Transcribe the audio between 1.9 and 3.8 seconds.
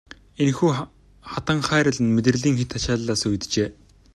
нь мэдрэлийн хэт ачааллаас үүджээ.